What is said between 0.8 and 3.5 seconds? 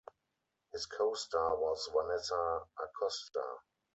co star was Vanessa Acosta.